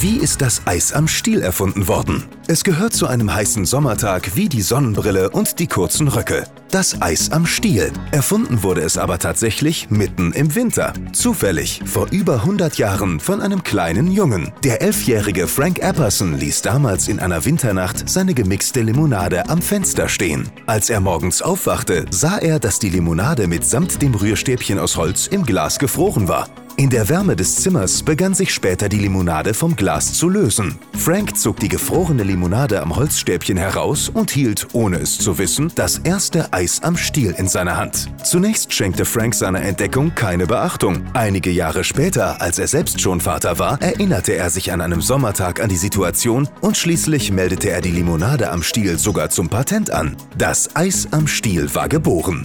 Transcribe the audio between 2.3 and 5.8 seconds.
Es gehört zu einem heißen Sommertag wie die Sonnenbrille und die